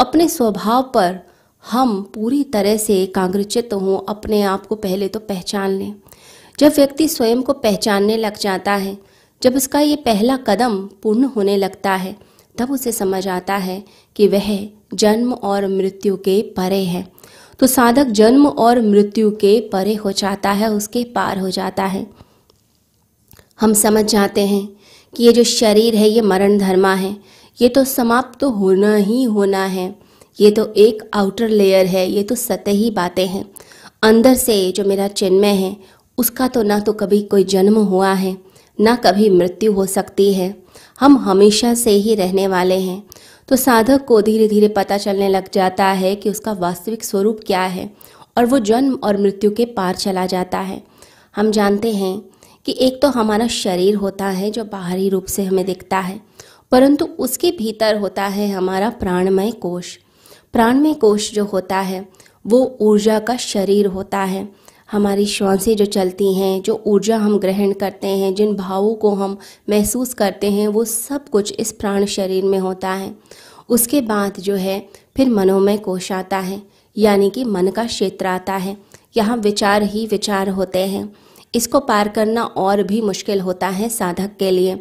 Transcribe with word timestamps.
अपने 0.00 0.28
स्वभाव 0.28 0.82
पर 0.82 1.20
हम 1.70 2.02
पूरी 2.02 2.44
तरह 2.44 2.76
से 2.76 3.02
एकाग्रचित 3.02 3.72
हों, 3.72 4.00
अपने 4.08 4.42
आप 4.42 4.66
को 4.66 4.74
पहले 4.74 5.08
तो 5.08 5.18
पहचान 5.18 5.70
लें। 5.70 5.94
जब 6.58 6.72
व्यक्ति 6.76 7.08
स्वयं 7.08 7.42
को 7.42 7.52
पहचानने 7.52 8.16
लग 8.16 8.38
जाता 8.38 8.72
है, 8.72 8.98
जब 9.42 9.56
उसका 9.56 9.80
ये 9.80 9.96
पहला 9.96 10.36
कदम 10.36 10.88
पूर्ण 11.02 11.24
होने 11.24 11.56
लगता 11.56 11.90
है, 11.90 12.16
तब 12.58 12.70
उसे 12.70 12.92
समझ 12.92 13.28
आता 13.28 13.56
है 13.56 13.84
कि 14.16 14.28
वह 14.28 14.68
जन्म 14.94 15.32
और 15.32 15.66
मृत्यु 15.68 16.16
के 16.16 16.42
परे 16.42 16.84
है। 16.84 17.12
तो 17.58 17.66
साधक 17.66 18.04
जन्म 18.04 18.46
और 18.46 18.80
मृत्यु 18.80 19.30
के 19.30 19.60
परे 19.60 19.94
हो 19.94 20.12
जाता 20.12 20.50
है, 20.50 20.70
उसके 20.70 21.04
पार 21.04 21.38
हो 21.38 21.50
जाता 21.50 21.84
है। 21.84 22.06
हम 23.60 23.72
समझ 23.72 24.04
जाते 24.04 24.46
हैं 24.46 24.68
कि 25.16 25.24
ये 25.24 25.32
जो 25.32 25.44
शरीर 25.44 25.94
है, 25.94 26.08
ये 26.08 26.20
मरण 26.20 26.58
धर्मा 26.58 26.94
है। 26.94 27.16
ये 27.58 27.68
तो 27.68 27.84
समाप्त 27.84 28.38
तो 28.40 28.50
होना 28.50 28.94
ही 28.94 29.22
होना 29.24 29.64
है। 29.64 29.94
ये 30.38 30.50
तो 30.50 30.72
एक 30.76 31.02
आउटर 31.14 31.48
लेयर 31.48 31.86
है, 31.86 32.10
ये 32.10 32.22
तो 32.22 32.34
सतही 32.34 32.90
बातें 32.90 33.26
हैं। 33.26 33.44
अंदर 34.02 34.34
से 34.34 34.70
जो 34.72 34.84
मेरा 34.84 35.08
चिन्मय 35.08 35.54
है, 35.54 35.76
उसका 36.18 36.48
तो 36.48 36.62
ना 36.62 36.78
तो 36.80 36.92
कभी 36.92 37.22
कोई 37.22 37.44
जन्म 37.44 37.76
हुआ 37.76 38.12
है, 38.12 38.36
ना 38.78 38.94
कभी 38.96 39.28
मृत्यु 39.30 39.72
हो 39.72 39.86
सकती 39.86 40.32
है। 40.34 40.54
हम 41.00 41.16
हमेशा 41.18 41.74
से 41.74 41.90
ही 41.90 42.14
रहने 42.14 42.46
वाले 42.48 42.78
हैं। 42.78 43.02
तो 43.48 43.56
साधक 43.56 44.04
को 44.04 44.20
धीरे 44.22 44.48
धीरे 44.48 44.68
पता 44.68 44.98
चलने 44.98 45.28
लग 45.28 45.48
जाता 45.54 45.84
है 45.84 46.14
कि 46.16 46.30
उसका 46.30 46.52
वास्तविक 46.52 47.04
स्वरूप 47.04 47.40
क्या 47.46 47.62
है, 47.62 47.90
और 48.36 48.46
वो 48.46 48.58
जन्म 48.60 48.94
और 48.94 49.16
मृत्यु 49.16 49.50
के 49.50 49.64
पार 49.66 49.94
चला 49.96 50.26
जाता 50.26 50.58
है। 50.60 50.82
हम 51.36 51.50
जानते 51.50 51.92
हैं 51.92 52.18
कि 52.66 52.76
एक 52.80 53.00
तो 53.02 53.08
हमारा 53.08 53.46
शरीर 53.48 53.94
होता 53.94 54.28
है 54.28 54.50
जो 54.50 54.64
बाहरी 54.64 55.08
रूप 55.08 55.26
से 55.26 55.44
हमें 55.44 55.64
दिखता 55.64 55.98
है 55.98 56.20
परंतु 56.70 57.04
उसके 57.18 57.50
भीतर 57.50 57.96
होता 57.96 58.24
है 58.24 58.50
हमारा 58.50 58.90
प्राणमय 58.90 59.50
कोश 59.50 59.98
प्राणमय 60.52 60.94
कोश 60.94 61.34
जो 61.34 61.44
होता 61.44 61.78
है, 61.78 62.08
वो 62.46 62.78
ऊर्जा 62.80 63.18
का 63.18 63.36
शरीर 63.36 63.86
होता 63.86 64.18
है। 64.18 64.48
हमारी 64.90 65.26
श्वासें 65.26 65.76
जो 65.76 65.84
चलती 65.84 66.34
हैं, 66.34 66.62
जो 66.62 66.82
ऊर्जा 66.86 67.16
हम 67.16 67.38
ग्रहण 67.38 67.72
करते 67.72 68.06
हैं, 68.06 68.34
जिन 68.34 68.56
भावों 68.56 68.94
को 68.94 69.10
हम 69.10 69.38
महसूस 69.70 70.14
करते 70.14 70.50
हैं, 70.50 70.68
वो 70.68 70.84
सब 70.84 71.28
कुछ 71.28 71.52
इस 71.52 71.72
प्राण 71.72 72.04
शरीर 72.04 72.44
में 72.44 72.58
होता 72.58 72.90
है। 72.90 73.16
उसके 73.68 74.00
बाद 74.00 74.34
जो 74.38 74.54
है, 74.54 74.88
फिर 75.16 75.28
मनोमय 75.28 75.76
कोश 75.76 76.12
आता 76.12 76.38
है, 76.38 76.62
यानी 76.98 77.30
कि 77.30 77.44
मन 77.44 77.68
का 77.68 77.84
क्षेत्र 77.84 78.26
आता 78.26 78.52
है। 78.52 78.76
यहाँ 79.16 79.36
विचार 79.36 79.82
ही 79.82 80.06
विचार 80.06 80.48
होते 80.48 80.78
हैं। 80.78 81.16
इसको 81.54 81.80
पार 81.80 82.08
करना 82.08 82.44
और 82.44 82.82
भी 82.82 83.00
मुश्किल 83.00 83.40
होता 83.40 83.68
है 83.68 83.88
साधक 83.88 84.36
के 84.38 84.50
लिए, 84.50 84.76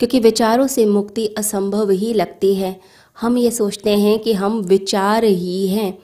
क्योंकि 0.00 0.20
विचारों 0.20 0.66
से 0.66 0.86
मुक्ति 0.86 1.26
असंभव 1.38 1.90
ही 1.90 2.12
लगती 2.14 2.54
है। 2.54 2.76
हम 3.16 3.36
ये 3.38 3.50
सोचते 3.50 3.90
हैं 3.90 4.18
कि 4.18 4.32
हम 4.32 4.58
विचार 4.62 5.24
ही 5.24 5.66
हैं। 5.68 5.96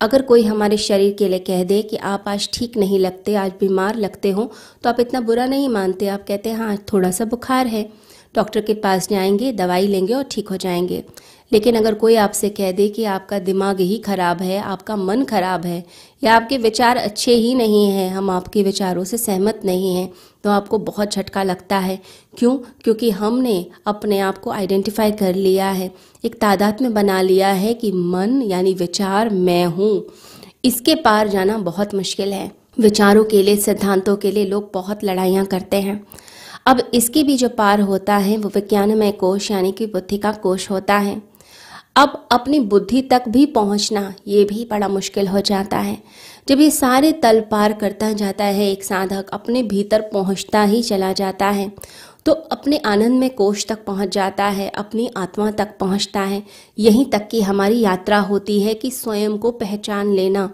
अगर 0.00 0.22
कोई 0.22 0.42
हमारे 0.42 0.76
शरीर 0.76 1.14
के 1.18 1.28
लिए 1.28 1.38
कह 1.38 1.62
दे 1.64 1.80
कि 1.82 1.96
आप 1.96 2.24
आज 2.28 2.48
ठीक 2.52 2.76
नहीं 2.76 2.98
लगते, 2.98 3.34
आज 3.34 3.52
बीमार 3.60 3.96
लगते 3.96 4.30
हो 4.30 4.50
तो 4.82 4.90
आप 4.90 5.00
इतना 5.00 5.20
बुरा 5.20 5.46
नहीं 5.46 5.68
मानते। 5.68 6.08
आप 6.08 6.24
कहते 6.28 6.50
हैं 6.50 6.56
हाँ 6.56 6.76
थोड़ा 6.92 7.10
सा 7.10 7.24
बुखार 7.24 7.66
है। 7.66 7.88
डॉक्टर 8.34 8.60
के 8.60 8.74
पास 8.74 9.08
जाएँगे, 9.08 9.52
दवाई 9.52 9.86
लेंगे 9.86 10.14
और 10.14 10.24
ठीक 10.30 10.48
हो 10.48 10.56
जाएँगे। 10.56 11.02
लेकिन 11.52 11.76
अगर 11.76 11.94
कोई 11.94 12.14
आपसे 12.16 12.48
कह 12.48 12.72
दे 12.72 12.88
कि 12.88 13.04
आपका 13.04 13.38
दिमाग 13.38 13.80
ही 13.80 13.98
खराब 13.98 14.42
है, 14.42 14.58
आपका 14.58 14.96
मन 14.96 15.24
खराब 15.24 15.64
है, 15.66 15.84
या 16.24 16.34
आपके 16.36 16.58
विचार 16.58 16.96
अच्छे 16.96 17.34
ही 17.34 17.54
नहीं 17.54 17.86
हैं, 17.86 18.10
हम 18.10 18.30
आपके 18.30 18.62
विचारों 18.62 19.04
से 19.04 19.18
सहमत 19.18 19.60
नहीं 19.64 19.94
हैं 19.96 20.10
तो 20.44 20.50
आपको 20.50 20.78
बहुत 20.78 21.12
झटका 21.12 21.42
लगता 21.42 21.78
है। 21.78 21.98
क्यों? 22.38 22.56
क्योंकि 22.84 23.10
हमने 23.10 23.66
अपने 23.86 24.18
आप 24.18 24.38
को 24.38 24.50
आइडेंटिफाई 24.50 25.12
कर 25.12 25.34
लिया 25.34 25.70
है, 25.70 25.90
एक 26.24 26.34
तादाद 26.34 26.82
में 26.82 26.92
बना 26.94 27.20
लिया 27.20 27.48
है 27.48 27.74
कि 27.74 27.92
मन 27.92 28.42
यानी 28.42 28.74
विचार 28.74 29.30
मैं 29.30 29.64
हूँ। 29.66 30.06
इसके 30.64 30.94
पार 30.94 31.28
जाना 31.28 31.58
बहुत 31.58 31.94
मुश्किल 31.94 32.32
है। 32.32 32.50
विचारों 32.80 33.24
के 33.24 33.42
लिए, 33.42 33.56
सिद्धांतों 33.56 34.16
के 34.16 34.30
लिए 34.30 34.46
लोग 34.46 34.70
बहुत 34.74 35.04
लड़ाइयाँ 35.04 35.44
करते 35.46 35.80
हैं। 35.80 36.02
अब 36.66 36.90
इसके 36.94 37.22
भी 37.22 37.36
जो 37.36 37.48
पार 37.48 37.80
होता 37.80 38.16
है, 38.16 38.36
वो 38.36 38.48
विज्ञानमय 38.48 39.12
कोश 39.12 39.50
यानी 39.50 39.72
कि 39.72 39.86
बुद्धि 39.86 40.18
का 40.18 40.32
कोश 40.32 40.70
होता 40.70 40.96
है। 40.98 41.27
अब 41.98 42.12
अपनी 42.32 42.58
बुद्धि 42.62 43.00
तक 43.02 43.22
भी 43.28 43.44
पहुँचना, 43.46 44.14
ये 44.26 44.44
भी 44.44 44.66
बड़ा 44.70 44.88
मुश्किल 44.88 45.28
हो 45.28 45.40
जाता 45.40 45.78
है। 45.78 45.96
जब 46.48 46.60
ये 46.60 46.70
सारे 46.70 47.10
तल 47.14 47.40
पार 47.50 47.72
करता 47.72 48.12
जाता 48.12 48.44
है, 48.44 48.70
एक 48.72 48.84
साधक 48.84 49.30
अपने 49.32 49.62
भीतर 49.62 50.00
पहुँचता 50.12 50.62
ही 50.62 50.82
चला 50.82 51.12
जाता 51.12 51.48
है 51.48 51.72
तो 52.26 52.32
अपने 52.32 52.78
आनंद 52.86 53.18
में 53.20 53.28
कोष 53.30 53.66
तक 53.66 53.84
पहुँच 53.84 54.08
जाता 54.08 54.44
है, 54.44 54.68
अपनी 54.68 55.08
आत्मा 55.16 55.50
तक 55.50 55.76
पहुँचता 55.80 56.20
है। 56.22 56.42
यहीं 56.78 57.04
तक 57.10 57.28
की 57.30 57.40
हमारी 57.42 57.80
यात्रा 57.80 58.18
होती 58.20 58.60
है 58.60 58.74
कि 58.74 58.90
स्वयं 58.90 59.36
को 59.38 59.50
पहचान 59.52 60.12
लेना। 60.12 60.48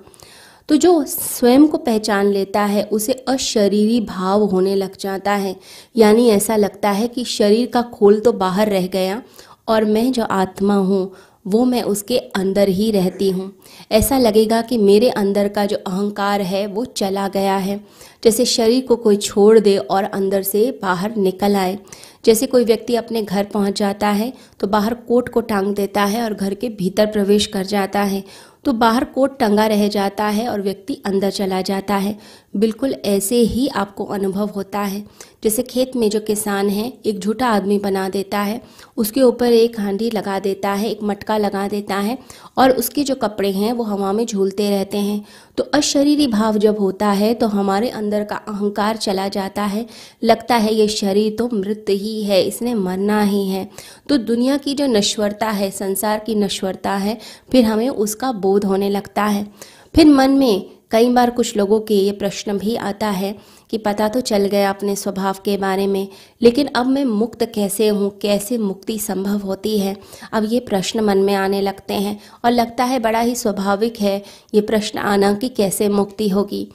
तो 0.68 0.76
जो 0.76 1.02
स्वयं 1.04 1.66
को 1.66 1.78
पहचान 1.78 2.26
लेता 2.26 2.64
है, 2.64 2.82
उसे 2.84 3.12
अशरीरी 3.28 4.00
भाव 4.02 4.44
होने 4.44 4.74
लग 4.76 4.96
जाता 5.00 5.32
है। 5.32 5.56
यानी 5.96 6.28
ऐसा 6.30 6.56
लगता 6.56 6.90
है 6.90 7.08
कि 7.08 7.24
शरीर 7.28 7.66
का 7.66 7.82
खोल 7.90 8.20
तो 8.20 8.32
बाहर 8.34 8.68
रह 8.68 8.86
गया, 8.88 9.22
और 9.68 9.84
मैं 9.84 10.10
जो 10.12 10.24
आत्मा 10.24 10.74
हूँ 10.76 11.12
वो 11.46 11.64
मैं 11.64 11.82
उसके 11.82 12.18
अंदर 12.18 12.68
ही 12.68 12.90
रहती 12.90 13.30
हूँ। 13.30 13.50
ऐसा 13.92 14.18
लगेगा 14.18 14.60
कि 14.62 14.78
मेरे 14.78 15.08
अंदर 15.10 15.48
का 15.48 15.64
जो 15.66 15.76
अहंकार 15.76 16.40
है, 16.40 16.66
वो 16.66 16.84
चला 16.84 17.26
गया 17.28 17.56
है। 17.56 17.80
जैसे 18.24 18.44
शरीर 18.44 18.86
को 18.86 18.96
कोई 18.96 19.16
छोड़ 19.16 19.58
दे 19.58 19.76
और 19.78 20.04
अंदर 20.04 20.42
से 20.42 20.70
बाहर 20.82 21.16
निकल 21.16 21.56
आए। 21.56 21.78
जैसे 22.24 22.46
कोई 22.46 22.64
व्यक्ति 22.64 22.94
अपने 22.96 23.22
घर 23.22 23.44
पहुँच 23.44 23.78
जाता 23.78 24.08
है 24.08 24.32
तो 24.60 24.66
बाहर 24.66 24.94
कोट 25.08 25.28
को 25.28 25.40
टांग 25.42 25.74
देता 25.74 26.04
है 26.04 26.22
और 26.24 26.34
घर 26.34 26.54
के 26.54 26.68
भीतर 26.68 27.06
प्रवेश 27.06 27.46
कर 27.46 27.66
जाता 27.66 28.02
है। 28.02 28.22
तो 28.64 28.72
बाहर 28.72 29.04
कोट 29.04 29.38
टंगा 29.38 29.66
रह 29.66 29.86
जाता 29.88 30.24
है 30.26 30.48
और 30.48 30.62
व्यक्ति 30.62 31.00
अंदर 31.06 31.30
चला 31.30 31.60
जाता 31.62 31.96
है। 31.96 32.18
बिल्कुल 32.56 32.94
ऐसे 33.04 33.36
ही 33.36 33.66
आपको 33.68 34.04
अनुभव 34.04 34.50
होता 34.56 34.80
है। 34.80 35.04
जैसे 35.44 35.62
खेत 35.62 35.96
में 35.96 36.08
जो 36.10 36.20
किसान 36.20 36.68
है, 36.68 36.92
एक 37.06 37.18
झूठा 37.18 37.48
आदमी 37.48 37.78
बना 37.78 38.08
देता 38.08 38.38
है, 38.38 38.60
उसके 38.96 39.22
ऊपर 39.22 39.52
एक 39.52 39.78
हांडी 39.80 40.10
लगा 40.10 40.38
देता 40.38 40.72
है, 40.72 40.90
एक 40.90 41.02
मटका 41.02 41.36
लगा 41.38 41.66
देता 41.68 41.96
है 41.96 42.18
और 42.58 42.70
उसके 42.70 43.04
जो 43.04 43.14
कपड़े 43.14 43.50
हैं, 43.50 43.72
वो 43.72 43.84
हवा 43.84 44.12
में 44.12 44.24
झूलते 44.26 44.70
रहते 44.70 44.98
हैं। 44.98 45.24
तो 45.56 45.64
अशरीरी 45.74 46.26
भाव 46.26 46.56
जब 46.58 46.78
होता 46.78 47.08
है 47.08 47.32
तो 47.34 47.46
हमारे 47.46 47.88
अंदर 47.88 48.24
का 48.24 48.36
अहंकार 48.36 48.96
चला 48.96 49.28
जाता 49.28 49.62
है। 49.64 49.86
लगता 50.24 50.56
है 50.56 50.74
ये 50.74 50.88
शरीर 50.88 51.34
तो 51.38 51.48
मृत 51.52 51.84
ही 51.90 52.22
है, 52.24 52.42
इसने 52.42 52.74
मरना 52.74 53.22
ही 53.22 53.46
है। 53.48 53.68
तो 54.08 54.16
दुनिया 54.16 54.56
की 54.56 54.74
जो 54.74 54.86
नश्वरता 54.86 55.50
है, 55.50 55.70
संसार 55.70 56.18
की 56.18 56.34
नश्वरता 56.34 56.92
है, 56.92 57.18
फिर 57.52 57.64
हमें 57.64 57.88
उसका 57.88 58.32
बोध 58.54 58.64
होने 58.64 58.90
लगता 58.90 59.24
है। 59.24 59.46
फिर 59.94 60.06
मन 60.06 60.30
में 60.30 60.70
कई 60.90 61.08
बार 61.10 61.30
कुछ 61.30 61.56
लोगों 61.56 61.80
के 61.80 61.94
ये 61.94 62.10
प्रश्न 62.12 62.56
भी 62.58 62.74
आता 62.78 63.08
है 63.10 63.34
कि 63.70 63.78
पता 63.78 64.08
तो 64.08 64.20
चल 64.20 64.46
गया 64.46 64.68
अपने 64.70 64.94
स्वभाव 64.96 65.36
के 65.44 65.56
बारे 65.56 65.86
में, 65.86 66.08
लेकिन 66.42 66.66
अब 66.76 66.86
मैं 66.86 67.04
मुक्त 67.04 67.44
कैसे 67.54 67.88
हूँ? 67.88 68.10
कैसे 68.18 68.58
मुक्ति 68.58 68.98
संभव 68.98 69.38
होती 69.38 69.78
है? 69.78 69.96
अब 70.32 70.46
ये 70.48 70.60
प्रश्न 70.60 71.00
मन 71.00 71.18
में 71.18 71.34
आने 71.34 71.60
लगते 71.60 71.94
हैं 71.96 72.18
और 72.44 72.50
लगता 72.50 72.84
है 72.84 72.98
बड़ा 72.98 73.20
ही 73.20 73.34
स्वाभाविक 73.34 74.00
है, 74.00 74.22
ये 74.54 74.60
प्रश्न 74.60 74.98
आना 74.98 75.32
कि 75.34 75.48
कैसे 75.48 75.88
मुक्ति 75.88 76.28
होगी। 76.28 76.68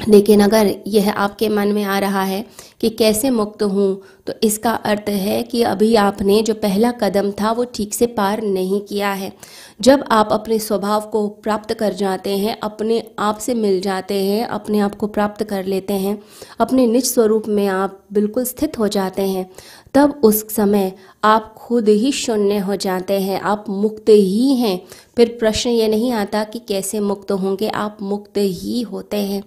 लेकिन 0.00 0.40
अगर 0.40 0.74
यह 0.86 1.10
आपके 1.10 1.48
मन 1.48 1.68
में 1.68 1.82
आ 1.84 1.98
रहा 1.98 2.22
है 2.22 2.44
कि 2.80 2.88
कैसे 2.90 3.30
मुक्त 3.30 3.62
हूँ 3.62 4.02
तो 4.26 4.32
इसका 4.42 4.70
अर्थ 4.70 5.08
है 5.08 5.42
कि 5.42 5.62
अभी 5.62 5.94
आपने 5.94 6.40
जो 6.42 6.54
पहला 6.54 6.90
कदम 6.92 7.30
था, 7.32 7.52
वो 7.52 7.64
ठीक 7.74 7.94
से 7.94 8.06
पार 8.08 8.42
नहीं 8.42 8.80
किया 8.80 9.12
है। 9.12 9.32
जब 9.80 10.04
आप 10.10 10.28
अपने 10.32 10.58
स्वभाव 10.58 11.00
को 11.12 11.26
प्राप्त 11.42 11.72
कर 11.74 11.92
जाते 11.92 12.36
हैं, 12.36 12.58
अपने 12.60 13.02
आप 13.18 13.38
से 13.38 13.54
मिल 13.54 13.80
जाते 13.80 14.22
हैं, 14.24 14.44
अपने 14.46 14.80
आप 14.80 14.94
को 14.94 15.06
प्राप्त 15.06 15.42
कर 15.44 15.64
लेते 15.64 15.94
हैं, 15.94 16.18
अपने 16.60 16.86
निज 16.86 17.04
स्वरूप 17.04 17.48
में 17.48 17.66
आप 17.66 17.98
बिल्कुल 18.12 18.44
स्थित 18.44 18.78
हो 18.78 18.88
जाते 18.88 19.22
हैं, 19.22 19.48
तब 19.94 20.20
उस 20.24 20.54
समय 20.54 20.92
आप 21.24 21.54
खुद 21.58 21.88
ही 21.88 22.12
शून्य 22.12 22.58
हो 22.58 22.76
जाते 22.76 23.20
हैं, 23.20 23.40
आप 23.40 23.64
मुक्त 23.68 24.08
ही 24.08 24.54
हैं। 24.56 24.80
फिर 25.16 25.36
प्रश्न 25.40 25.70
ये 25.70 25.88
नहीं 25.88 26.12
आता 26.12 26.44
कि 26.44 26.58
कैसे 26.58 27.00
मुक्त 27.00 27.32
होंगे, 27.32 27.68
आप 27.68 27.98
मुक्त 28.02 28.38
ही 28.38 28.80
होते 28.82 29.16
हैं। 29.16 29.40